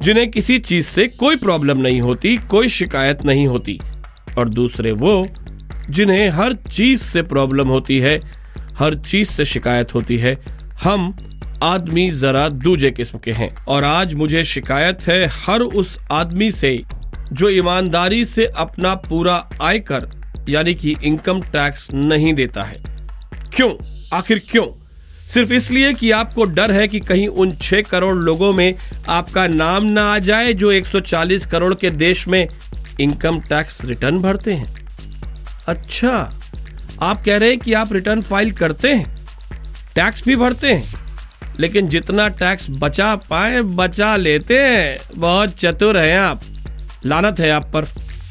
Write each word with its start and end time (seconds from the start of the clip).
जिन्हें 0.00 0.30
किसी 0.30 0.58
चीज़ 0.58 0.86
से 0.86 1.08
कोई 1.08 1.36
प्रॉब्लम 1.36 1.78
नहीं 1.78 2.00
होती, 2.00 2.36
कोई 2.36 2.68
शिकायत 2.68 3.24
नहीं 3.24 3.46
होती। 3.46 3.80
और 4.38 4.48
दूसरे 4.48 4.92
वो, 4.92 5.26
जिन्हें 5.90 6.30
हर 6.30 6.52
चीज़ 6.52 7.00
से 7.00 7.22
प्रॉब्लम 7.22 7.68
होती 7.68 7.98
है, 7.98 8.20
हर 8.78 8.94
चीज़ 8.94 9.28
से 9.28 9.44
शिकायत 9.44 9.94
होती 9.94 10.18
है। 10.18 10.38
हम 10.82 11.16
आदमी 11.62 12.10
जरा 12.10 12.48
दूजे 12.48 12.90
किस्म 12.90 13.18
के 13.18 13.32
हैं। 13.32 13.64
और 13.64 13.84
आज 13.84 14.14
मुझे 14.14 14.44
शिकायत 14.44 14.98
है 15.08 15.26
हर 15.26 15.60
उस 15.60 15.98
आदमी 16.12 16.50
से, 16.50 16.82
जो 17.32 17.48
ईमानदारी 17.48 18.24
से 18.24 18.46
अपना 18.46 18.94
पूरा 18.94 19.50
आयकर, 19.62 20.08
यानी 20.48 20.74
कि 20.74 20.96
इनकम 21.04 21.40
टैक्स 21.40 21.92
नहीं 21.94 22.34
देता 22.34 22.62
है। 22.62 22.76
क्यों? 23.54 23.70
आखिर 24.12 24.42
क्यों? 24.50 24.77
सिर्फ़ 25.28 25.52
इसलिए 25.52 25.92
कि 25.94 26.10
आपको 26.10 26.44
डर 26.44 26.72
है 26.72 26.86
कि 26.88 27.00
कहीं 27.00 27.26
उन 27.28 27.56
छह 27.56 27.80
करोड़ 27.80 28.16
लोगों 28.16 28.52
में 28.52 28.74
आपका 29.08 29.46
नाम 29.46 29.84
ना 29.84 30.04
आ 30.04 30.18
जाए 30.18 30.52
जो 30.52 30.72
140 30.72 31.46
करोड़ 31.46 31.74
के 31.74 31.90
देश 31.90 32.26
में 32.28 32.46
इनकम 33.00 33.40
टैक्स 33.40 33.84
रिटर्न 33.84 34.18
भरते 34.18 34.52
हैं। 34.52 34.74
अच्छा 35.68 36.12
आप 37.02 37.22
कह 37.24 37.36
रहे 37.36 37.48
हैं 37.48 37.58
कि 37.58 37.72
आप 37.72 37.92
रिटर्न 37.92 38.22
फ़ाइल 38.22 38.52
करते 38.52 38.92
हैं, 38.94 39.16
टैक्स 39.94 40.24
भी 40.24 40.36
भरते 40.36 40.72
हैं, 40.72 40.94
लेकिन 41.60 41.88
जितना 41.88 42.28
टैक्स 42.28 42.66
बचा 42.70 43.14
पाए, 43.16 43.62
बचा 43.62 44.16
लेते 44.16 44.58
हैं। 44.58 44.98
बहुत 45.16 45.54
चतुर 45.58 45.98
हैं 45.98 46.18
आप। 46.18 46.40
लानत 47.06 47.40
है 47.40 47.50
आप 47.50 47.70
पर। 47.74 47.88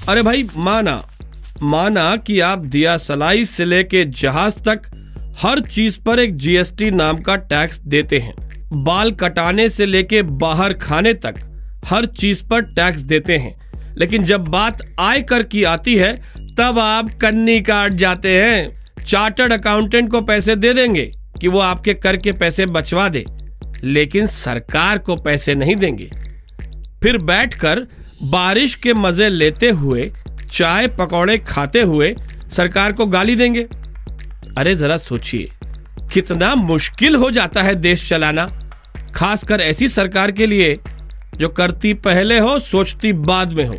अरे 0.09 0.21
भाई, 0.21 0.47
माना 0.57 1.03
माना 1.61 2.15
कि 2.17 2.39
आप 2.39 2.59
दिया 2.59 2.97
सलाई 2.97 3.45
से 3.45 3.65
लेके 3.65 4.03
जहाज़ 4.05 4.53
तक 4.53 4.81
हर 5.41 5.59
चीज़ 5.59 5.99
पर 6.01 6.19
एक 6.19 6.35
जीएसटी 6.37 6.89
नाम 6.91 7.17
का 7.17 7.35
टैक्स 7.35 7.79
देते 7.79 8.19
हैं। 8.19 8.33
बाल 8.83 9.11
कटाने 9.11 9.69
से 9.69 9.85
लेके 9.85 10.21
बाहर 10.21 10.73
खाने 10.73 11.13
तक 11.13 11.35
हर 11.85 12.05
चीज़ 12.05 12.43
पर 12.45 12.61
टैक्स 12.61 13.01
देते 13.01 13.37
हैं। 13.37 13.95
लेकिन 13.97 14.23
जब 14.23 14.47
बात 14.47 14.81
आयकर 14.99 15.43
की 15.43 15.63
आती 15.63 15.95
है, 15.95 16.13
तब 16.57 16.79
आप 16.79 17.11
कन्नी 17.11 17.59
काट 17.61 17.93
जाते 17.93 18.41
हैं। 18.41 18.85
चार्टर्ड 19.05 19.53
अकाउंटेंट 19.53 20.11
को 20.11 20.21
पैसे 20.21 20.55
दे 20.55 20.73
देंगे 20.73 21.11
कि 21.41 21.47
वो 21.47 21.59
आपके 21.59 21.93
कर 21.93 22.17
के 22.17 22.31
पैसे 22.31 22.65
बचवा 22.65 23.09
दे, 23.09 23.25
लेकिन 23.83 24.27
सरकार 24.27 24.97
को 24.97 25.15
पैसे 25.15 25.55
नहीं 25.55 25.75
देंगे। 25.75 26.09
फिर 27.03 27.17
बैठकर 27.17 27.87
बारिश 28.23 28.75
के 28.75 28.93
मज़े 28.93 29.29
लेते 29.29 29.69
हुए, 29.69 30.11
चाय 30.51 30.87
पकौड़े 30.87 31.37
खाते 31.37 31.81
हुए 31.81 32.15
सरकार 32.51 32.91
को 32.91 33.05
गाली 33.05 33.35
देंगे। 33.35 33.67
अरे 34.57 34.75
जरा 34.75 34.97
सोचिए, 34.97 35.51
कितना 36.13 36.53
मुश्किल 36.55 37.15
हो 37.15 37.31
जाता 37.31 37.61
है 37.61 37.75
देश 37.75 38.07
चलाना, 38.09 38.47
खासकर 39.15 39.61
ऐसी 39.61 39.87
सरकार 39.87 40.31
के 40.31 40.45
लिए 40.45 40.77
जो 41.35 41.49
करती 41.49 41.93
पहले 41.93 42.39
हो, 42.39 42.57
सोचती 42.59 43.13
बाद 43.13 43.53
में 43.53 43.65
हो। 43.65 43.75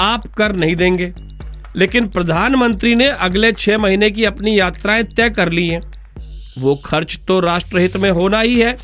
आप 0.00 0.26
कर 0.32 0.52
नहीं 0.52 0.76
देंगे, 0.76 1.12
लेकिन 1.76 2.08
प्रधानमंत्री 2.08 2.94
ने 2.94 3.06
अगले 3.06 3.52
छह 3.52 3.78
महीने 3.78 4.10
की 4.10 4.24
अपनी 4.24 4.58
यात्राएँ 4.58 5.04
तय 5.06 5.30
कर 5.30 5.52
ली 5.52 5.68
हैं। 5.68 5.80
वो 6.58 6.74
खर्च 6.76 7.18
तो 7.28 7.40
राष्ट्रहित 7.40 7.96
में 7.96 8.10
होना 8.10 8.40
ही 8.40 8.60
है। 8.60 8.76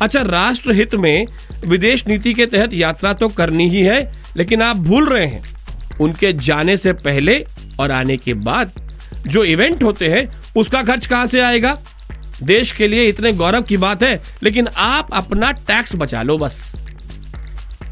अच्छा 0.00 0.22
राष्ट्रहित 0.22 0.94
में 0.94 1.26
विदेश 1.66 2.06
नीति 2.08 2.34
के 2.34 2.46
तहत 2.46 2.74
यात्रा 2.74 3.12
तो 3.12 3.28
करनी 3.28 3.68
ही 3.68 3.82
है, 3.82 4.12
लेकिन 4.36 4.62
आप 4.62 4.76
भूल 4.76 5.08
रहे 5.08 5.26
हैं। 5.26 5.42
उनके 6.00 6.32
जाने 6.32 6.76
से 6.76 6.92
पहले 6.92 7.44
और 7.80 7.90
आने 7.90 8.16
के 8.16 8.34
बाद 8.34 8.72
जो 9.26 9.44
इवेंट 9.44 9.82
होते 9.82 10.08
हैं, 10.08 10.26
उसका 10.56 10.82
खर्च 10.82 11.06
कहाँ 11.06 11.26
से 11.26 11.40
आएगा? 11.40 11.78
देश 12.42 12.72
के 12.72 12.88
लिए 12.88 13.04
इतने 13.04 13.32
गौरव 13.32 13.62
की 13.62 13.76
बात 13.76 14.02
है, 14.02 14.22
लेकिन 14.42 14.68
आप 14.76 15.08
अपना 15.12 15.52
टैक्स 15.52 15.96
बचा 15.96 16.22
लो 16.22 16.38
बस। 16.38 16.72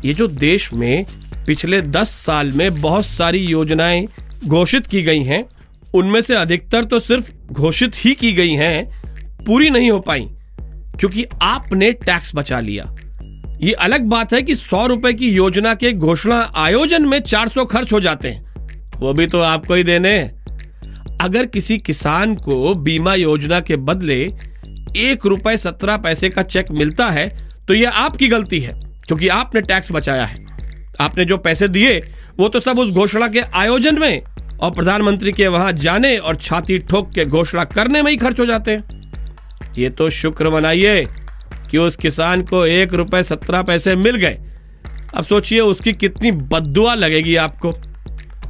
ये 0.04 0.14
जो 0.14 0.26
देश 0.26 0.72
में 0.72 1.06
पिछले 1.46 1.82
दस 1.82 2.08
साल 2.08 2.52
में 2.52 2.80
बहुत 2.80 3.06
सारी 3.06 3.38
योजनाएँ 3.38 4.06
घोषित 4.46 4.86
की 4.86 5.02
गई 5.02 5.22
हैं, 5.22 5.44
उनमें 5.94 6.20
से 6.20 6.34
अधिकतर 6.34 6.84
तो 6.84 6.98
सिर्फ़ 7.00 7.32
घोषित 7.52 7.92
ही 7.96 8.14
की 8.14 8.32
गई 8.32 8.52
हैं, 8.52 9.02
पूरी 9.46 9.70
नहीं 9.70 9.90
हो 9.90 9.98
पाई, 9.98 10.28
क्योंकि 11.00 11.24
आपने 11.42 11.92
टैक्स 11.92 12.34
बचा 12.34 12.60
लिया। 12.60 12.94
ये 13.62 13.72
अलग 13.72 14.00
बात 14.00 14.32
है 14.32 14.42
कि 14.42 14.54
सौ 14.54 14.86
रुपए 14.86 15.12
की 15.12 15.30
योजना 15.30 15.74
के 15.74 15.92
घोषणा 15.92 16.52
आयोजन 16.54 17.06
में 17.06 17.20
चार 17.20 17.48
सौ 17.48 17.64
खर्च 17.64 17.92
हो 17.92 18.00
जाते 18.00 18.28
हैं। 18.28 18.48
वो 18.96 19.12
भी 19.12 19.26
तो 19.26 19.40
आपको 19.40 19.74
ही 19.74 19.84
देने 19.84 20.30
अगर 21.20 21.46
किसी 21.46 21.78
किसान 21.78 22.34
को 22.36 22.74
बीमा 22.76 23.14
योजना 23.14 23.60
के 23.60 23.76
बदले 23.78 24.20
एक 24.98 25.26
रुपए 25.26 25.56
सत्रह 25.56 25.96
पैसे 25.96 26.28
का 26.28 26.42
चेक 26.44 26.70
मिलता 26.70 27.08
है 27.08 27.28
तो 27.66 27.74
यह 27.74 27.90
आपकी 27.90 28.28
गलती 28.28 28.60
है, 28.60 28.72
क्योंकि 29.06 29.28
आपने 29.28 29.60
टैक्स 29.60 29.92
बचाया 29.92 30.24
है। 30.24 30.44
आपने 31.00 31.24
जो 31.24 31.36
पैसे 31.38 31.68
दिए, 31.68 31.98
वो 32.38 32.48
तो 32.48 32.60
सब 32.60 32.78
उस 32.78 32.90
घोषणा 32.90 33.28
के 33.28 33.40
आयोजन 33.40 33.98
में 33.98 34.22
और 34.52 34.70
प्रधानमंत्री 34.70 35.32
के 35.32 35.48
वहाँ 35.48 35.72
जाने 35.74 36.16
और 36.18 36.36
छाती 36.36 36.78
ठोक 36.80 37.10
के 37.14 37.24
घोषणा 37.24 37.64
करने 37.66 38.02
में 38.02 38.10
ही 38.10 38.16
खर्च 38.16 38.40
हो 38.40 38.46
जाते 38.46 38.72
हैं। 38.72 39.74
ये 39.78 39.90
तो 39.90 40.08
शुक्र 40.10 40.50
मनाइए 40.50 41.06
कि 41.70 41.78
उस 41.78 41.96
किसान 41.96 42.42
को 42.42 42.64
एक 42.66 42.94
रुपए 42.94 43.22
सत्रह 43.22 43.62
पैसे 43.62 43.96
मिल 43.96 44.16
गए। 44.16 44.38
अब 45.14 45.24
सोचिए 45.24 45.60
उसकी 45.60 45.92
कितनी 45.94 46.30
बदुआ 46.30 46.94
लगेगी 46.94 47.36
आपको। 47.36 47.72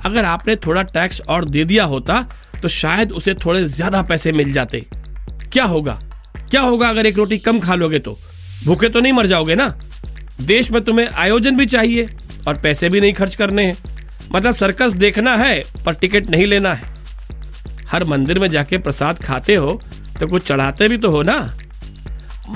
अगर 0.05 0.25
आपने 0.25 0.57
थोड़ा 0.57 0.83
टैक्स 0.85 1.21
और 1.21 1.45
दे 1.45 1.65
दिया 1.65 1.85
होता 1.85 2.25
तो 2.63 2.69
शायद 2.69 3.13
उसे 3.13 3.35
थोड़े 3.35 3.65
ज़्यादा 3.65 4.03
पैसे 4.03 4.33
मिल 4.33 4.53
जाते। 4.53 4.85
क्या 5.53 5.65
होगा? 5.65 5.99
क्या 6.51 6.61
होगा 6.61 6.89
अगर 6.89 7.07
एक 7.07 7.17
रोटी 7.17 7.39
कम 7.39 7.61
खा 7.61 7.75
लोगे 7.75 7.99
तो? 7.99 8.19
भूखे 8.65 8.89
तो 8.89 9.01
नहीं 9.01 9.13
मर 9.13 9.27
जाओगे 9.27 9.55
ना? 9.55 9.69
देश 10.41 10.71
में 10.71 10.83
तुम्हें 10.85 11.09
आयोजन 11.09 11.57
भी 11.57 11.67
चाहिए 11.67 12.07
और 12.49 12.59
पैसे 12.63 12.89
भी 12.89 13.01
नहीं 13.01 13.13
खर्च 13.13 13.35
करने 13.35 13.65
हैं। 13.67 13.77
मतलब 14.33 14.55
सर्कस 14.55 14.93
देखना 14.93 15.37
है, 15.37 15.63
पर 15.87 15.95
टिकट 15.95 16.31
नहीं 16.31 16.47
लेना 16.47 16.73
है। 16.75 16.97
हर 17.89 18.05
मंदिर 18.05 18.39
में 18.39 18.49
जाके 18.49 18.79
प्रसाद 18.79 19.19
खाते 19.19 19.55
हो 19.55 19.81
तो 20.21 20.27
कुछ 20.27 20.47
चढ़ाते 20.47 20.89
भी 20.89 20.97
तो 20.99 21.11
हो 21.11 21.23
ना? 21.23 21.39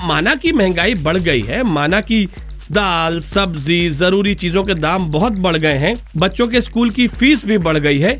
माना 0.03 0.33
कि 0.35 0.51
महँगाई 0.51 0.93
बढ़ 0.95 1.17
गई 1.17 1.41
है, 1.41 1.63
माना 1.63 2.01
कि 2.01 2.27
दाल, 2.71 3.19
सब्ज़ी, 3.21 3.89
ज़रूरी 3.89 4.33
चीज़ों 4.35 4.63
के 4.63 4.73
दाम 4.73 5.05
बहुत 5.11 5.33
बढ़ 5.33 5.57
गए 5.57 5.77
हैं, 5.77 5.95
बच्चों 6.17 6.47
के 6.47 6.61
स्कूल 6.61 6.89
की 6.89 7.07
फ़ीस 7.07 7.45
भी 7.45 7.57
बढ़ 7.57 7.77
गई 7.77 7.99
है। 7.99 8.19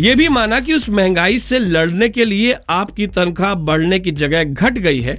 ये 0.00 0.14
भी 0.14 0.28
माना 0.28 0.60
कि 0.60 0.74
उस 0.74 0.88
महँगाई 0.88 1.38
से 1.38 1.58
लड़ने 1.58 2.08
के 2.08 2.24
लिए 2.24 2.54
आपकी 2.70 3.06
तनख्वाह 3.06 3.54
बढ़ने 3.54 3.98
की 3.98 4.10
जगह 4.10 4.44
घट 4.44 4.72
गई 4.72 5.00
है। 5.00 5.14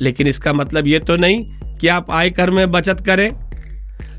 लेकिन 0.00 0.26
इसका 0.26 0.52
मतलब 0.52 0.86
ये 0.86 0.98
तो 0.98 1.16
नहीं 1.16 1.44
कि 1.78 1.88
आप 1.88 2.10
आयकर 2.10 2.50
में 2.50 2.70
बचत 2.70 3.00
करें। 3.00 3.30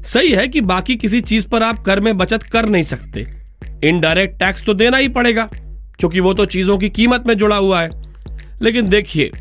सही 0.03 0.31
है 0.31 0.47
कि 0.47 0.61
बाकी 0.61 0.95
किसी 0.95 1.21
चीज़ 1.21 1.47
पर 1.47 1.63
आप 1.63 1.79
कर 1.79 1.99
में 1.99 2.17
बचत 2.17 2.43
कर 2.43 2.65
नहीं 2.65 2.83
सकते। 2.83 3.25
इनडायरेक्ट 3.83 4.39
टैक्स 4.39 4.65
तो 4.65 4.73
देना 4.73 4.97
ही 4.97 5.07
पड़ेगा, 5.07 5.49
क्योंकि 5.99 6.19
वो 6.19 6.33
तो 6.33 6.45
चीज़ों 6.45 6.77
की 6.77 6.89
कीमत 6.89 7.23
में 7.27 7.37
जुड़ा 7.37 7.55
हुआ 7.55 7.81
है। 7.81 7.89
लेकिन 8.61 8.89
देखिए, 8.89 9.31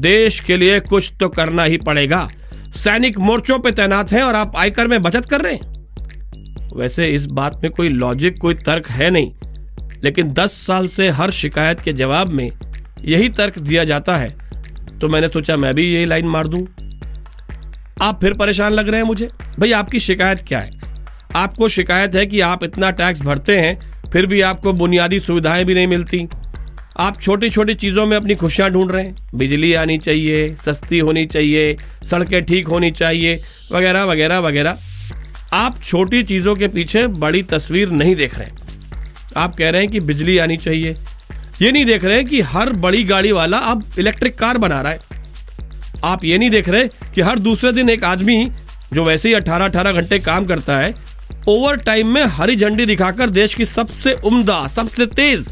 देश 0.00 0.40
के 0.40 0.56
लिए 0.56 0.80
कुछ 0.80 1.12
तो 1.20 1.28
करना 1.28 1.64
ही 1.64 1.76
पड़ेगा। 1.76 2.28
सैनिक 2.76 3.18
मोर्चों 3.18 3.58
पे 3.58 3.70
तैनात 3.70 4.12
हैं 4.12 4.22
और 4.22 4.34
आप 4.34 4.56
आयकर 4.56 4.86
में 4.86 5.02
बचत 5.02 5.26
कर 5.26 5.40
रहे 5.40 5.54
हैं। 5.54 5.74
वैसे 6.76 7.08
इस 7.08 7.26
बात 7.26 7.60
में 7.62 7.72
कोई 7.72 7.88
लॉजिक 7.88 8.38
कोई 8.38 8.54
तर्क 8.54 8.88
है 8.88 9.10
नहीं। 9.10 9.32
लेकिन 10.06 10.32
10 10.32 10.52
साल 10.66 10.88
से 10.88 11.08
हर 11.10 11.30
शिकायत 11.30 11.80
के 11.80 11.92
जवाब 11.92 12.28
में 12.28 12.50
यही 13.04 13.28
तर्क 13.28 13.58
दिया 13.58 13.84
जाता 13.84 14.16
है। 14.16 14.36
तो 15.00 15.08
मैंने 15.08 15.28
सोचा 15.28 15.56
मैं 15.56 15.74
भी 15.74 15.94
यही 15.94 16.06
लाइन 16.06 16.26
मार 16.26 16.48
दूँ। 16.48 16.66
आप 18.02 18.20
फिर 18.20 18.34
परेशान 18.34 18.72
लग 18.72 18.88
रहे 18.88 19.00
हैं 19.00 19.06
मुझे? 19.06 19.26
भाई 19.58 19.72
आपकी 19.72 20.00
शिकायत 20.00 20.44
क्या 20.48 20.58
है? 20.58 20.70
आपको 21.36 21.68
शिकायत 21.68 22.14
है 22.14 22.26
कि 22.26 22.40
आप 22.40 22.64
इतना 22.64 22.90
टैक्स 22.90 23.20
भरते 23.20 23.58
हैं, 23.58 23.78
फिर 24.12 24.26
भी 24.26 24.40
आपको 24.40 24.72
बुनियादी 24.72 25.20
सुविधाएँ 25.20 25.64
भी 25.64 25.74
नहीं 25.74 25.86
मिलती। 25.86 26.28
आप 26.98 27.20
छोटी 27.20 27.50
छोटी 27.50 27.74
चीज़ों 27.74 28.06
में 28.06 28.16
अपनी 28.16 28.34
खुशियाँ 28.34 28.70
ढूंढ 28.70 28.92
रहे 28.92 29.04
हैं। 29.04 29.16
बिजली 29.34 29.74
आनी 29.74 29.98
चाहिए, 29.98 30.54
सस्ती 30.54 30.98
होनी 30.98 31.26
चाहिए, 31.26 31.76
सड़कें 32.10 32.44
ठीक 32.44 32.68
होनी 32.68 32.90
चाहिए, 32.90 33.40
वगैरह 33.72 34.04
वगैरह 34.04 34.38
वगैरह। 34.38 34.78
आप 35.52 35.82
छोटी 35.84 36.22
चीज़ों 36.22 36.54
के 36.54 36.68
पीछे 36.68 37.06
बड़ी 37.06 37.42
तस्वीर 37.42 37.90
नहीं 37.90 38.16
देख 38.16 38.38
रहे 38.38 38.65
आप 39.36 39.56
कह 39.56 39.70
रहे 39.70 39.82
हैं 39.82 39.90
कि 39.90 40.00
बिजली 40.00 40.38
आनी 40.38 40.56
चाहिए। 40.56 40.94
ये 41.62 41.70
नहीं 41.72 41.84
देख 41.84 42.04
रहे 42.04 42.24
कि 42.24 42.40
हर 42.40 42.72
बड़ी 42.72 43.02
गाड़ी 43.04 43.32
वाला 43.32 43.58
अब 43.58 43.84
इलेक्ट्रिक 43.98 44.38
कार 44.38 44.58
बना 44.58 44.80
रहा 44.80 44.92
है। 44.92 45.00
आप 46.04 46.24
ये 46.24 46.38
नहीं 46.38 46.50
देख 46.50 46.68
रहे 46.68 46.88
कि 47.14 47.20
हर 47.20 47.38
दूसरे 47.38 47.72
दिन 47.72 47.90
एक 47.90 48.04
आदमी 48.04 48.48
जो 48.92 49.04
वैसे 49.04 49.28
ही 49.28 49.34
अठारह 49.34 49.64
अठारह 49.64 49.92
घंटे 49.92 50.18
काम 50.18 50.46
करता 50.46 50.78
है 50.78 50.94
ओवर 51.48 51.76
टाइम 51.76 52.08
में 52.08 52.22
हरी 52.24 52.56
झंडी 52.56 52.86
दिखाकर 52.86 53.30
देश 53.30 53.54
की 53.54 53.64
सबसे 53.64 54.12
उम्दा, 54.24 54.66
सबसे 54.68 55.06
तेज, 55.06 55.46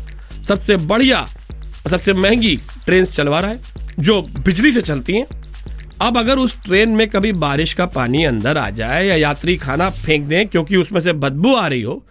सबसे 0.48 0.76
बढ़िया, 0.76 1.26
सबसे 1.90 2.12
महँगी 2.12 2.56
ट्रेन 2.84 3.04
चलवा 3.04 3.40
रहा 3.40 3.50
है, 3.50 3.60
जो 3.98 4.20
बिजली 4.22 4.70
से 4.70 4.80
चलती 4.80 5.12
हैं। 5.12 5.26
अब 6.02 6.18
अगर 6.18 6.38
उस 6.38 6.56
ट्रेन 6.64 6.88
में 6.88 7.08
कभी 7.08 7.32
बारिश 7.32 7.72
का 7.72 7.86
पानी 7.86 8.24
अंदर 8.24 8.58
आ 8.58 8.68
जाए 8.70 9.06
या 9.06 9.14
यात्री 9.14 9.56
खाना 9.56 9.90
फेंक 9.90 10.24
दें 10.24 10.46
क्योंकि 10.48 10.76
उसमें 10.76 11.00
से 11.00 11.12
बदबू 11.12 11.54
आ 11.54 11.66
रही 11.66 11.82
हो 11.82 12.04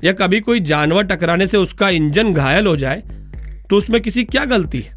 या 0.00 0.12
कभी 0.12 0.40
कोई 0.40 0.60
जानवर 0.62 1.04
टकराने 1.04 1.46
से 1.46 1.56
उसका 1.56 1.88
इंजन 1.90 2.32
घायल 2.32 2.66
हो 2.66 2.76
जाए 2.76 3.02
तो 3.70 3.76
उसमें 3.76 4.00
किसी 4.00 4.24
क्या 4.24 4.44
गलती 4.44 4.78
है? 4.78 4.96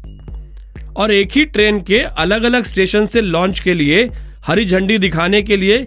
और 0.96 1.12
एक 1.12 1.32
ही 1.32 1.44
ट्रेन 1.46 1.80
के 1.80 1.98
अलग 1.98 2.42
अलग 2.42 2.64
स्टेशन 2.64 3.06
से 3.06 3.20
लॉन्च 3.20 3.60
के 3.60 3.74
लिए, 3.74 4.08
हरी 4.46 4.64
झंडी 4.64 4.98
दिखाने 4.98 5.42
के 5.42 5.56
लिए 5.56 5.78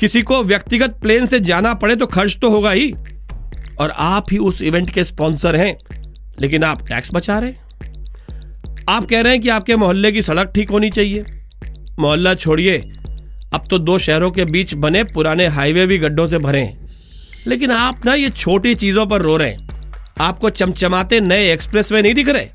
किसी 0.00 0.22
को 0.22 0.42
व्यक्तिगत 0.44 0.98
प्लेन 1.02 1.26
से 1.26 1.40
जाना 1.40 1.74
पड़े 1.74 1.96
तो 1.96 2.06
खर्च 2.06 2.36
तो 2.36 2.50
होगा 2.50 2.70
ही। 2.70 2.92
और 3.80 3.90
आप 3.90 4.26
ही 4.32 4.38
उस 4.38 4.62
इवेंट 4.62 4.90
के 4.90 5.04
स्पॉन्सर 5.04 5.56
हैं, 5.56 5.76
लेकिन 6.40 6.64
आप 6.64 6.86
टैक्स 6.88 7.10
बचा 7.14 7.38
रहे 7.38 7.52
आप 8.88 9.04
कह 9.04 9.20
रहे 9.20 9.32
हैं 9.32 9.40
कि 9.42 9.48
आपके 9.48 9.76
मोहल्ले 9.76 10.12
की 10.12 10.22
सड़क 10.22 10.52
ठीक 10.54 10.70
होनी 10.70 10.90
चाहिए। 10.90 11.24
मोहल्ला 11.98 12.34
छोड़िए, 12.34 12.78
अब 13.54 13.66
तो 13.70 13.78
दो 13.78 13.98
शहरों 13.98 14.30
के 14.30 14.44
बीच 14.44 14.74
बने 14.74 15.04
पुराने 15.04 15.46
हाईवे 15.48 15.86
भी 15.86 15.98
गड्ढों 15.98 16.26
से 16.26 16.38
भरे 16.38 16.60
हैं। 16.60 16.83
लेकिन 17.46 17.70
आप 17.70 18.04
ना 18.06 18.14
ये 18.14 18.30
छोटी 18.30 18.74
चीज़ों 18.74 19.06
पर 19.06 19.22
रो 19.22 19.36
रहे 19.36 19.50
हैं। 19.50 19.68
आपको 20.20 20.50
चमचमाते 20.50 21.20
नए 21.20 21.52
एक्सप्रेसवे 21.52 22.02
नहीं 22.02 22.14
दिख 22.14 22.28
रहे। 22.28 22.48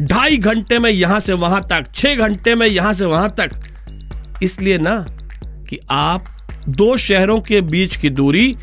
ढाई 0.00 0.36
घंटे 0.36 0.78
में 0.78 0.90
यहाँ 0.90 1.18
से 1.20 1.32
वहाँ 1.32 1.62
तक, 1.62 1.86
छह 1.94 2.14
घंटे 2.14 2.54
में 2.54 2.66
यहाँ 2.66 2.92
से 2.94 3.04
वहाँ 3.04 3.34
तक। 3.40 4.40
इसलिए 4.42 4.78
ना 4.78 4.96
कि 5.68 5.78
आप 5.90 6.24
दो 6.68 6.96
शहरों 6.96 7.40
के 7.40 7.60
बीच 7.60 7.96
की 7.96 8.10
दूरी 8.10 8.56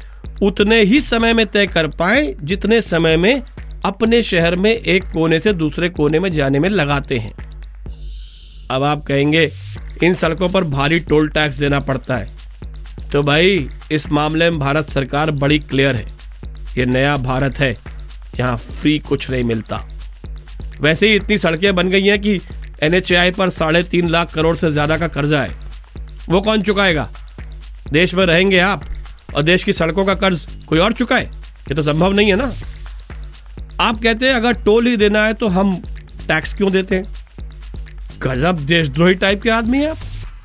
उतने 0.44 0.82
ही 0.82 1.00
समय 1.02 1.34
में 1.34 1.46
तय 1.46 1.68
कर 1.68 1.88
पाए 1.88 2.36
जितने 2.44 2.82
समय 2.82 3.18
में 3.18 3.42
अपने 3.86 4.22
शहर 4.24 4.56
में 4.56 4.72
एक 4.72 5.04
कोने 5.04 5.40
से 5.40 5.54
दूसरे 5.54 5.90
कोने 5.90 6.20
में 6.20 6.32
जाने 6.32 6.60
में 6.60 6.70
लगाते 6.70 7.18
हैं। 7.18 7.34
अब 8.72 8.84
आप 8.84 9.04
कहेंगे, 9.04 9.50
इन 10.04 10.14
सड़कों 10.14 10.50
पर 10.50 10.64
भारी 10.64 11.00
टोल 11.00 11.30
टैक्स 11.30 11.56
देना 11.56 11.80
पड़ता 11.80 12.16
है। 12.16 12.41
तो 13.12 13.22
भाई, 13.24 13.68
इस 13.92 14.12
मामले 14.12 14.50
में 14.50 14.60
भारत 14.60 14.90
सरकार 14.90 15.32
बड़ी 15.34 15.58
क्लियर 15.60 15.96
है। 15.96 16.06
ये 16.78 16.86
नया 16.86 17.16
भारत 17.20 17.60
है 17.60 17.72
यहाँ 18.40 18.56
फ्री 18.58 18.98
कुछ 19.00 19.30
नहीं 19.30 19.44
मिलता। 19.44 19.84
वैसे 20.82 21.08
ही 21.10 21.16
इतनी 21.16 21.38
सड़कें 21.38 21.74
बन 21.76 21.90
गई 21.90 22.04
हैं 22.04 22.20
कि 22.22 22.40
एनएचआई 22.84 23.32
पर 23.32 23.50
साढ़े 23.50 23.82
तीन 23.84 24.08
लाख 24.10 24.34
करोड़ 24.34 24.56
से 24.58 24.72
ज़्यादा 24.72 24.98
का 24.98 25.08
कर्जा 25.08 25.42
है। 25.42 25.50
वो 26.30 26.42
कौन 26.42 26.62
चुकाएगा? 26.62 27.08
देश 27.92 28.14
में 28.14 28.26
रहेंगे 28.26 28.60
आप, 28.60 28.86
और 29.36 29.44
देश 29.44 29.64
की 29.64 29.74
सड़कों 29.74 30.06
का 30.06 30.14
कर्ज 30.16 30.46
कोई 30.68 30.80
और 30.80 30.94
चुकाए? 30.94 31.24
ये 31.24 31.76
तो 31.76 31.84
संभव 31.84 32.14
नहीं 32.14 32.30
है 32.30 32.36
ना। 32.36 32.52
आप 33.80 34.02
कहते 34.04 34.26
हैं, 34.26 34.34
अगर 34.34 34.54
टोल 34.56 34.88
ही 34.88 34.96
देना 34.98 35.26
है 35.26 35.34
तो 35.34 35.48
हम 35.50 35.76
टैक्स 36.28 36.54
क्यों 36.54 36.72
देते 36.72 36.96
हैं? 36.96 37.06
गजब 38.24 38.66
देशद्रोही 38.66 39.16
टाइप 39.16 39.42
के 39.42 39.50
आदमी 39.50 39.80
है 39.80 39.90
आप। 39.90 39.98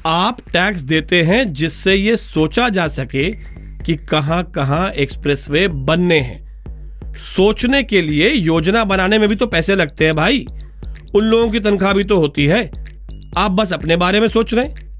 टैक्स 0.08 0.80
देते 0.80 1.22
हैं 1.22 1.52
जिससे 1.52 1.94
ये 1.94 2.16
सोचा 2.16 2.68
जा 2.68 2.88
सके 2.88 3.30
कि 3.84 3.96
कहाँ 3.96 4.44
कहाँ 4.44 4.90
एक्सप्रेसवे 4.90 5.68
बनने 5.68 6.20
हैं। 6.20 6.46
सोचने 7.12 7.82
के 7.82 8.00
लिए 8.02 8.30
योजना 8.30 8.84
बनाने 8.84 9.18
में 9.18 9.28
भी 9.28 9.36
तो 9.36 9.46
पैसे 9.46 9.74
लगते 9.74 10.04
हैं 10.04 10.16
भाई। 10.16 10.46
उन 11.14 11.24
लोगों 11.24 11.50
की 11.50 11.60
तनख्वाह 11.60 11.92
भी 11.92 12.04
तो 12.04 12.16
होती 12.16 12.46
है। 12.46 12.70
आप 13.36 13.50
बस 13.50 13.72
अपने 13.72 13.96
बारे 13.96 14.20
में 14.20 14.28
सोच 14.28 14.54
रहे 14.54 14.64
हैं। 14.64 14.98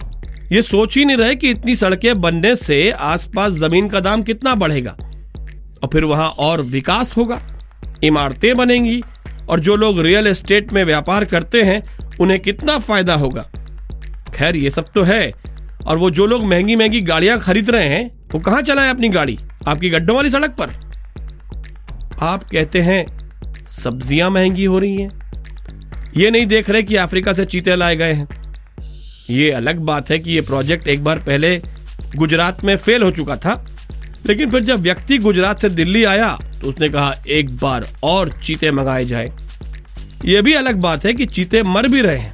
ये 0.53 0.63
सोच 0.63 0.97
ही 0.97 1.05
नहीं 1.05 1.17
रहे 1.17 1.35
कि 1.35 1.51
इतनी 1.51 1.75
सड़कें 1.75 2.21
बनने 2.21 2.57
से 2.57 2.91
आसपास 2.91 3.53
ज़मीन 3.53 3.89
का 3.89 4.01
दाम 4.01 4.23
कितना 4.23 4.55
बढ़ेगा। 4.55 4.97
और 5.83 5.89
फिर 5.93 6.05
वहाँ 6.05 6.29
और 6.29 6.61
विकास 6.61 7.17
होगा। 7.17 7.43
इमारतें 8.05 8.57
बनेंगी। 8.57 9.03
और 9.49 9.61
जो 9.61 9.77
लोग 9.77 10.01
रियल 10.01 10.27
एस्टेट 10.27 10.73
में 10.73 10.85
व्यापार 10.85 11.25
करते 11.25 11.63
हैं, 11.63 11.83
उन्हें 12.21 12.41
कितना 12.41 12.79
फ़ायदा 12.79 13.15
होगा? 13.15 13.51
खैर, 14.37 14.57
ये 14.57 14.71
सब 14.71 14.93
तो 14.95 15.03
है। 15.03 15.33
और 15.87 15.99
वो 15.99 16.11
जो 16.11 16.27
लोग 16.27 16.45
महँगी 16.45 16.77
महँगी 16.77 17.01
गाड़ियाँ 17.01 17.39
खरीद 17.41 17.71
रहे 17.71 17.89
हैं, 17.89 18.11
वो 18.33 18.41
कहाँ 18.41 18.63
चलाएँ 18.63 18.91
अपनी 18.91 19.09
गाड़ी? 19.09 19.39
आपकी 19.69 19.91
गड्ढों 19.91 20.17
वाली 20.17 20.31
सड़क 20.31 20.57
पर। 20.61 20.71
आप 22.23 22.45
कहते 22.45 22.81
हैं, 22.81 23.05
सब्ज़ियाँ 23.69 24.31
महँगी 24.31 24.65
हो 24.65 24.79
रही 24.79 24.97
हैं। 24.97 26.13
ये 26.17 26.31
नहीं 26.31 26.47
देख 26.47 26.71
रहे 26.71 26.83
कि 26.83 26.97
अफ्रीका 26.97 27.33
से 27.33 27.45
चीते 27.45 27.77
लाए 27.77 27.97
गए 27.97 28.13
हैं। 28.13 28.29
ये 29.31 29.51
अलग 29.51 29.79
बात 29.79 30.11
है 30.11 30.19
कि 30.19 30.33
ये 30.33 30.41
प्रोजेक्ट 30.41 30.89
एक 30.89 31.05
बार 31.05 31.19
पहले 31.19 31.57
गुजरात 32.17 32.65
में 32.65 32.77
फेल 32.77 33.03
हो 33.03 33.11
चुका 33.11 33.37
था। 33.37 33.65
लेकिन 34.27 34.51
फिर 34.51 34.63
जब 34.63 34.81
व्यक्ति 34.81 35.19
गुजरात 35.19 35.61
से 35.61 35.69
दिल्ली 35.71 36.05
आया 36.05 36.29
तो 36.61 36.69
उसने 36.69 36.89
कहा, 36.89 37.15
एक 37.29 37.57
बार 37.57 37.87
और 38.03 38.31
चीते 38.39 38.71
मंगाए 38.71 39.05
जाए। 39.05 39.31
यह 40.25 40.43
भी 40.43 40.53
अलग 40.55 40.77
बात 40.77 41.05
है 41.05 41.13
कि 41.15 41.27
चीते 41.27 41.63
मर 41.63 41.89
भी 41.89 42.01
रहे 42.01 42.19
हैं। 42.19 42.33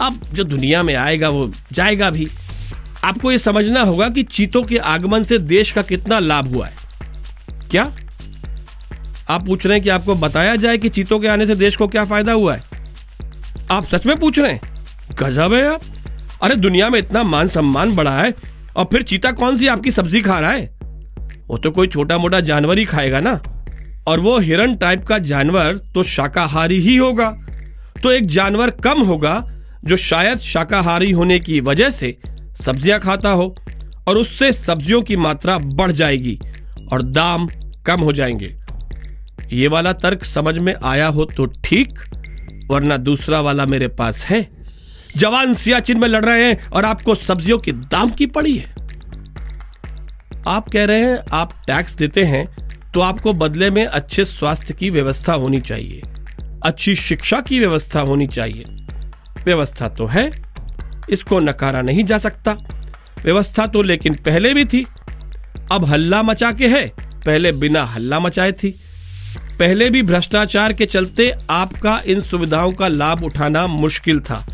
अब 0.00 0.20
जो 0.32 0.44
दुनिया 0.44 0.82
में 0.82 0.94
आएगा, 0.94 1.28
वो 1.28 1.52
जाएगा 1.72 2.10
भी। 2.10 2.28
आपको 3.04 3.32
ये 3.32 3.38
समझना 3.38 3.80
होगा 3.80 4.08
कि 4.08 4.22
चीतों 4.22 4.62
के 4.62 4.78
आगमन 4.78 5.24
से 5.24 5.38
देश 5.38 5.72
का 5.72 5.82
कितना 5.82 6.18
लाभ 6.18 6.54
हुआ 6.54 6.66
है। 6.66 6.74
क्या? 7.70 7.96
आप 9.28 9.46
पूछ 9.46 9.66
रहे 9.66 9.74
हैं 9.74 9.84
कि 9.84 9.90
आपको 9.90 10.14
बताया 10.14 10.56
जाए 10.56 10.78
कि 10.78 10.88
चीतों 10.88 11.20
के 11.20 11.28
आने 11.28 11.46
से 11.46 11.54
देश 11.54 11.76
को 11.76 11.88
क्या 11.88 12.04
फ़ायदा 12.04 12.32
हुआ 12.32 12.54
है? 12.54 12.62
आप 13.70 13.84
सच 13.84 14.06
में 14.06 14.16
पूछ 14.16 14.38
रहे 14.38 14.52
हैं? 14.52 14.60
गजब 15.18 15.54
है 15.54 15.74
आप। 15.74 15.80
अरे, 16.42 16.54
दुनिया 16.54 16.90
में 16.90 16.98
इतना 16.98 17.22
मान 17.22 17.48
सम्मान 17.48 17.94
बढ़ा 17.94 18.18
है, 18.18 18.34
और 18.76 18.84
फिर 18.84 19.02
चीता 19.02 19.30
कौन 19.30 19.58
सी 19.58 19.66
आपकी 19.66 19.90
सब्ज़ी 19.90 20.20
खा 20.20 20.40
रहा 20.40 20.50
है? 20.50 20.78
वो 21.48 21.58
तो 21.58 21.70
कोई 21.70 21.86
छोटा 21.86 22.18
मोटा 22.18 22.40
जानवर 22.40 22.78
ही 22.78 22.84
खाएगा 22.84 23.20
ना। 23.20 23.40
और 24.06 24.20
वो 24.20 24.38
हिरन 24.38 24.76
टाइप 24.76 25.06
का 25.06 25.18
जानवर 25.18 25.74
तो 25.94 26.02
शाकाहारी 26.02 26.78
ही 26.78 26.96
होगा। 26.96 27.30
तो 28.02 28.12
एक 28.12 28.26
जानवर 28.26 28.70
कम 28.70 29.02
होगा 29.02 29.52
जो 29.84 29.96
शायद 29.96 30.38
शाकाहारी 30.38 31.10
होने 31.12 31.38
की 31.40 31.60
वजह 31.60 31.90
से 31.90 32.16
सब्ज़ियाँ 32.56 32.98
खाता 33.00 33.30
हो 33.30 33.54
और 34.08 34.16
उससे 34.16 34.52
सब्जियों 34.52 35.02
की 35.02 35.16
मात्रा 35.16 35.58
बढ़ 35.58 35.92
जाएगी 35.92 36.38
और 36.92 37.02
दाम 37.02 37.48
कम 37.86 38.00
हो 38.00 38.12
जाएँगे। 38.12 38.54
ये 39.52 39.68
वाला 39.68 39.92
तर्क 39.92 40.24
समझ 40.24 40.56
में 40.58 40.74
आया 40.74 41.06
हो 41.06 41.24
तो 41.26 41.46
ठीक, 41.64 41.98
वरना 42.70 42.96
दूसरा 42.96 43.40
वाला 43.40 43.66
मेरे 43.66 43.88
पास 43.88 44.24
है। 44.24 44.46
जवान 45.16 45.54
सियाचिन 45.54 45.98
में 45.98 46.08
लड़ 46.08 46.24
रहे 46.24 46.44
हैं 46.44 46.66
और 46.66 46.84
आपको 46.84 47.14
सब्जियों 47.14 47.58
के 47.58 47.72
दाम 47.72 48.10
की 48.10 48.26
पड़ी 48.26 48.56
है। 48.56 48.74
आप 50.48 50.68
कह 50.68 50.84
रहे 50.84 51.00
हैं, 51.00 51.18
आप 51.32 51.52
टैक्स 51.66 51.94
देते 51.94 52.24
हैं 52.24 52.46
तो 52.94 53.00
आपको 53.00 53.32
बदले 53.34 53.70
में 53.70 53.84
अच्छे 53.86 54.24
स्वास्थ्य 54.24 54.74
की 54.74 54.90
व्यवस्था 54.90 55.32
होनी 55.32 55.60
चाहिए। 55.60 56.02
अच्छी 56.64 56.94
शिक्षा 56.96 57.40
की 57.40 57.58
व्यवस्था 57.58 58.00
होनी 58.00 58.26
चाहिए। 58.26 58.64
व्यवस्था 59.46 59.88
तो 59.88 60.06
है, 60.06 60.30
इसको 61.10 61.38
नकारा 61.40 61.82
नहीं 61.82 62.04
जा 62.04 62.18
सकता। 62.18 62.52
व्यवस्था 63.24 63.66
तो 63.66 63.82
लेकिन 63.82 64.14
पहले 64.16 64.52
भी 64.54 64.64
थी। 64.64 64.86
अब 65.72 65.84
हल्ला 65.84 66.22
मचा 66.22 66.50
के 66.52 66.68
है, 66.68 66.86
पहले 67.26 67.52
बिना 67.52 67.84
हल्ला 67.84 68.18
मचाए 68.20 68.52
थी। 68.52 68.70
पहले 69.58 69.88
भी 69.90 70.02
भ्रष्टाचार 70.02 70.72
के 70.72 70.86
चलते 70.86 71.30
आपका 71.50 72.00
इन 72.06 72.20
सुविधाओं 72.20 72.72
का 72.72 72.88
लाभ 72.88 73.24
उठाना 73.24 73.66
मुश्किल 73.66 74.20
था। 74.20 74.44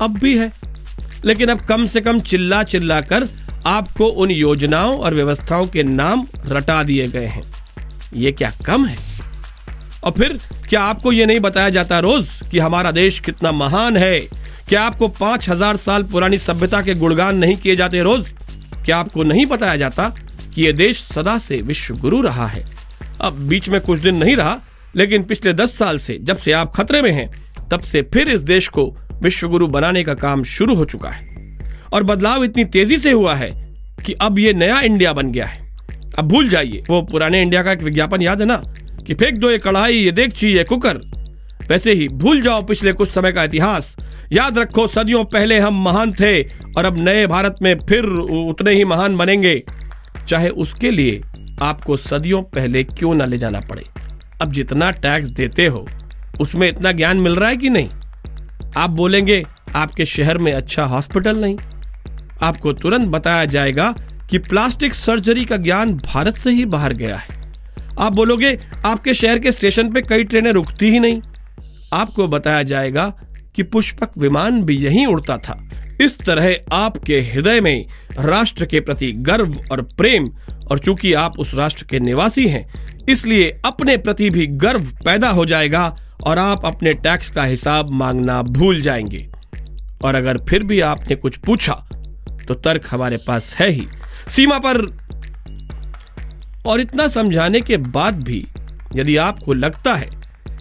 अब 0.00 0.18
भी 0.18 0.36
है, 0.38 0.52
लेकिन 1.24 1.48
अब 1.48 1.60
कम 1.60 1.86
से 1.86 2.00
कम 2.00 2.20
चिल्ला 2.20 2.62
चिल्ला 2.62 3.00
कर 3.00 3.28
आपको 3.66 4.06
उन 4.06 4.30
योजनाओं 4.30 4.96
और 4.98 5.14
व्यवस्थाओं 5.14 5.66
के 5.66 5.82
नाम 5.82 6.26
रटा 6.46 6.82
दिए 6.82 7.06
गए 7.08 7.26
हैं। 7.26 7.42
ये 8.14 8.32
क्या 8.32 8.52
कम 8.66 8.86
है? 8.86 8.96
और 10.06 10.12
फिर 10.12 10.38
क्या 10.68 10.80
आपको 10.82 11.12
यह 11.12 11.26
नहीं 11.26 11.40
बताया 11.40 11.68
जाता 11.68 11.98
रोज 11.98 12.28
कि 12.50 12.58
हमारा 12.58 12.90
देश 12.90 13.18
कितना 13.20 13.52
महान 13.52 13.96
है? 13.96 14.20
क्या 14.68 14.82
आपको 14.82 15.08
पाँच 15.08 15.48
हज़ार 15.48 15.76
साल 15.76 16.02
पुरानी 16.02 16.38
सभ्यता 16.38 16.82
के 16.82 16.94
गुणगान 16.94 17.38
नहीं 17.38 17.56
किए 17.56 17.76
जाते 17.76 18.02
रोज? 18.02 18.28
क्या 18.84 18.96
आपको 18.96 19.22
नहीं 19.22 19.46
बताया 19.46 19.76
जाता 19.76 20.08
कि 20.54 20.66
यह 20.66 20.72
देश 20.72 21.00
सदा 21.02 21.38
से 21.38 21.56
विश्व 21.56 21.96
गुरु 21.96 22.20
रहा 22.20 22.46
है? 22.46 22.64
अब 23.20 23.32
बीच 23.32 23.68
में 23.68 23.80
कुछ 23.80 23.98
दिन 23.98 24.16
नहीं 24.16 24.36
रहा, 24.36 24.58
लेकिन 24.96 25.22
पिछले 25.22 25.52
दस 25.52 25.78
साल 25.78 25.98
से 25.98 26.18
जब 26.22 26.36
से 26.36 26.52
आप 26.52 26.72
खतरे 26.76 27.02
में 27.02 27.10
हैं, 27.12 27.28
तब 27.70 27.80
से 27.80 28.02
फिर 28.02 28.28
इस 28.28 28.40
देश 28.40 28.68
को 28.68 28.96
विश्व 29.22 29.48
गुरु 29.48 29.66
बनाने 29.66 30.04
का 30.04 30.14
काम 30.14 30.44
शुरू 30.44 30.74
हो 30.74 30.84
चुका 30.84 31.08
है। 31.08 31.58
और 31.92 32.02
बदलाव 32.02 32.44
इतनी 32.44 32.64
तेज़ी 32.64 32.96
से 32.96 33.12
हुआ 33.12 33.34
है 33.34 33.50
कि 34.06 34.12
अब 34.12 34.38
ये 34.38 34.52
नया 34.52 34.80
इंडिया 34.80 35.12
बन 35.12 35.32
गया 35.32 35.46
है। 35.46 35.60
अब 36.18 36.28
भूल 36.28 36.48
जाइए, 36.48 36.82
वो 36.90 37.02
पुराने 37.02 37.42
इंडिया 37.42 37.62
का 37.62 37.72
एक 37.72 37.82
विज्ञापन 37.82 38.22
याद 38.22 38.40
है 38.40 38.46
ना? 38.46 38.62
कि 39.06 39.14
फेंक 39.14 39.34
दो 39.34 39.50
ये 39.50 39.58
कढ़ाई, 39.58 39.94
ये 39.94 40.12
देगची 40.12 40.48
ये 40.48 40.64
कुकर। 40.64 40.96
वैसे 41.68 41.92
ही 41.92 42.08
भूल 42.08 42.40
जाओ 42.40 42.62
पिछले 42.62 42.92
कुछ 42.92 43.10
समय 43.10 43.32
का 43.32 43.44
इतिहास। 43.44 43.96
याद 44.32 44.58
रखो, 44.58 44.86
सदियों 44.86 45.24
पहले 45.24 45.58
हम 45.58 45.84
महान 45.84 46.12
थे 46.12 46.42
और 46.76 46.84
अब 46.84 46.96
नए 46.96 47.26
भारत 47.26 47.56
में 47.62 47.78
फिर 47.78 48.04
उतने 48.50 48.72
ही 48.72 48.84
महान 48.84 49.16
बनेंगे। 49.16 49.62
चाहे 50.28 50.48
उसके 50.48 50.90
लिए 50.90 51.22
आपको 51.62 51.96
सदियों 51.96 52.42
पहले 52.42 52.84
क्यों 52.84 53.14
ना 53.14 53.24
ले 53.24 53.38
जाना 53.38 53.60
पड़े? 53.60 53.84
अब 54.42 54.52
जितना 54.52 54.90
टैक्स 54.90 55.28
देते 55.28 55.66
हो, 55.66 55.86
उसमें 56.40 56.68
इतना 56.68 56.92
ज्ञान 56.92 57.16
मिल 57.16 57.34
रहा 57.36 57.48
है 57.48 57.56
कि 57.56 57.70
नहीं? 57.70 57.88
आप 58.76 58.90
बोलेंगे, 58.90 59.44
आपके 59.74 60.04
शहर 60.04 60.38
में 60.38 60.52
अच्छा 60.52 60.84
हॉस्पिटल 60.84 61.36
नहीं। 61.36 61.56
आपको 62.42 62.72
तुरंत 62.72 63.08
बताया 63.08 63.44
जाएगा 63.44 63.94
कि 64.30 64.38
प्लास्टिक 64.38 64.94
सर्जरी 64.94 65.44
का 65.44 65.56
ज्ञान 65.56 65.94
भारत 65.94 66.34
से 66.34 66.50
ही 66.50 66.64
बाहर 66.64 66.92
गया 66.92 67.16
है। 67.16 67.35
आप 67.98 68.12
बोलोगे, 68.12 68.58
आपके 68.84 69.14
शहर 69.14 69.38
के 69.38 69.52
स्टेशन 69.52 69.92
पे 69.92 70.02
कई 70.02 70.24
ट्रेनें 70.24 70.50
रुकती 70.52 70.90
ही 70.90 70.98
नहीं। 70.98 71.20
आपको 71.92 72.26
बताया 72.28 72.62
जाएगा 72.62 73.06
कि 73.56 73.62
पुष्पक 73.62 74.18
विमान 74.18 74.62
भी 74.62 74.76
यहीं 74.76 75.06
उड़ता 75.06 75.36
था। 75.38 75.62
इस 76.00 76.18
तरह 76.18 76.54
आपके 76.72 77.20
हृदय 77.22 77.60
में 77.60 77.86
राष्ट्र 78.18 78.66
के 78.66 78.80
प्रति 78.80 79.12
गर्व 79.12 79.58
और 79.72 79.82
प्रेम, 79.98 80.28
और 80.70 80.78
चूँकि 80.78 81.12
आप 81.14 81.38
उस 81.38 81.54
राष्ट्र 81.54 81.84
के 81.84 82.00
निवासी 82.00 82.46
हैं, 82.48 82.66
इसलिए 83.08 83.50
अपने 83.64 83.96
प्रति 83.96 84.30
भी 84.30 84.46
गर्व 84.46 84.84
पैदा 85.04 85.28
हो 85.28 85.46
जाएगा, 85.46 85.96
और 86.24 86.38
आप 86.38 86.64
अपने 86.66 86.92
टैक्स 86.94 87.28
का 87.28 87.44
हिसाब 87.44 87.90
मांगना 87.90 88.40
भूल 88.42 88.80
जाएँगे। 88.80 89.26
और 90.04 90.14
अगर 90.14 90.38
फिर 90.38 90.62
भी 90.62 90.80
आपने 90.80 91.16
कुछ 91.16 91.36
पूछा 91.36 91.72
तो 92.48 92.54
तर्क 92.54 92.86
हमारे 92.90 93.16
पास 93.16 93.54
है 93.54 93.68
ही। 93.70 93.86
सीमा 94.28 94.58
पर 94.58 94.78
और 96.66 96.80
इतना 96.80 97.08
समझाने 97.08 97.60
के 97.60 97.76
बाद 97.76 98.22
भी 98.24 98.46
यदि 98.94 99.16
आपको 99.16 99.54
लगता 99.54 99.94
है 99.94 100.08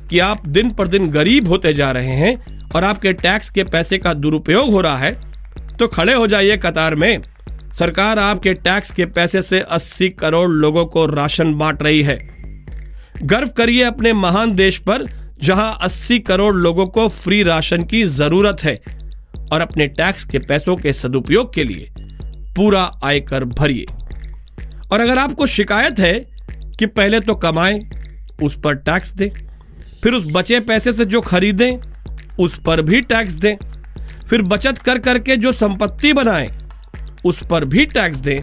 कि 0.09 0.19
आप 0.19 0.47
दिन 0.47 0.69
पर 0.69 0.87
दिन 0.87 1.09
गरीब 1.11 1.47
होते 1.47 1.73
जा 1.73 1.91
रहे 1.91 2.15
हैं 2.15 2.35
और 2.75 2.83
आपके 2.83 3.13
टैक्स 3.13 3.49
के 3.49 3.63
पैसे 3.63 3.97
का 3.97 4.13
दुरुपयोग 4.13 4.69
हो 4.71 4.81
रहा 4.81 4.97
है 4.97 5.11
तो 5.79 5.87
खड़े 5.87 6.13
हो 6.13 6.27
जाइए 6.27 6.57
कतार 6.57 6.95
में। 6.95 7.21
सरकार 7.73 8.19
आपके 8.19 8.53
टैक्स 8.53 8.91
के 8.91 9.05
पैसे 9.05 9.41
से 9.41 9.63
80 9.71 10.09
करोड़ 10.09 10.49
लोगों 10.49 10.85
को 10.85 11.05
राशन 11.05 11.53
बांट 11.53 11.83
रही 11.83 12.01
है। 12.03 12.17
गर्व 13.23 13.47
करिए 13.47 13.83
अपने 13.83 14.13
महान 14.13 14.55
देश 14.55 14.77
पर, 14.79 15.05
जहाँ 15.43 15.77
80 15.83 16.19
करोड़ 16.19 16.55
लोगों 16.55 16.85
को 16.87 17.07
फ्री 17.09 17.41
राशन 17.43 17.83
की 17.83 18.03
ज़रूरत 18.03 18.63
है 18.63 18.79
और 19.51 19.61
अपने 19.61 19.87
टैक्स 19.87 20.25
के 20.25 20.39
पैसों 20.39 20.75
के 20.75 20.93
सदुपयोग 20.93 21.53
के 21.53 21.63
लिए 21.63 21.89
पूरा 22.55 22.89
आयकर 23.03 23.45
भरिए। 23.45 23.85
और 24.95 25.01
अगर 25.01 25.17
आपको 25.17 25.45
शिकायत 25.47 25.99
है 25.99 26.13
कि 26.79 26.85
पहले 26.87 27.19
तो 27.19 27.33
कमाएँ, 27.35 27.79
उस 28.43 28.57
पर 28.59 28.75
टैक्स 28.75 29.09
दें, 29.11 29.29
फिर 30.03 30.13
उस 30.13 30.25
बचे 30.31 30.59
पैसे 30.61 30.93
से 30.93 31.05
जो 31.05 31.21
खरीदें, 31.21 31.79
उस 32.39 32.57
पर 32.65 32.81
भी 32.81 33.01
टैक्स 33.03 33.33
दें, 33.35 33.55
फिर 34.29 34.41
बचत 34.43 34.77
कर 34.77 34.99
करके 34.99 35.35
जो 35.37 35.51
संपत्ति 35.53 36.13
बनाएँ, 36.13 36.49
उस 37.25 37.41
पर 37.49 37.65
भी 37.65 37.85
टैक्स 37.87 38.17
दें 38.19 38.39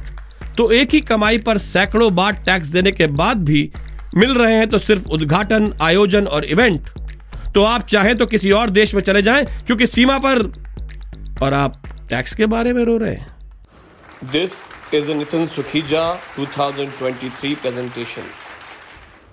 तो 0.57 0.71
एक 0.73 0.95
ही 0.95 1.01
कमाई 1.03 1.39
पर 1.39 1.59
सैकड़ों 1.61 2.15
बार 2.15 2.33
टैक्स 2.47 2.67
देने 2.69 2.93
के 2.93 3.07
बाद 3.15 3.45
भी 3.45 3.71
मिल 4.17 4.35
रहे 4.35 4.55
हैं 4.55 4.69
तो 4.71 4.79
सिर्फ़ 4.81 5.09
उद्घाटन, 5.09 5.73
आयोजन 5.83 6.27
और 6.27 6.45
इवेंट। 6.47 6.91
तो 7.55 7.63
आप 7.65 7.87
चाहें 7.87 8.17
तो 8.17 8.27
किसी 8.27 8.51
और 8.51 8.71
देश 8.73 8.95
में 8.95 9.03
चले 9.03 9.23
जाएँ, 9.23 9.47
क्योंकि 9.67 9.87
सीमा 9.87 10.19
पर 10.19 10.43
और 11.43 11.55
आप 11.55 11.83
टैक्स 12.11 12.35
के 12.35 12.47
बारे 12.49 12.73
में 12.73 12.85
रो 12.85 12.99
रहे 12.99 13.15
हैं। 13.15 14.31
This 14.33 14.53
is 14.95 15.11
Nitin 15.13 15.47
Sukhija 15.49 16.01
2023 16.39 17.55
presentation 17.61 18.25